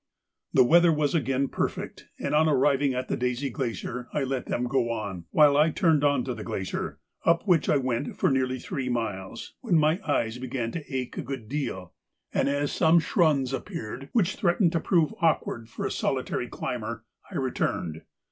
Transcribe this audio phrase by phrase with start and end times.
[0.51, 4.63] The weather was again perfect, and on arriving at the Daisy Glacier I let them
[4.63, 8.57] go on, while I turned on to the glacier, up which I went for nearly
[8.57, 11.93] three miles, when my eyes began to ache a good deal,
[12.33, 17.35] and, as some schrunds appeared which threatened to prove awkward for a solitary climber, I
[17.35, 18.01] returned.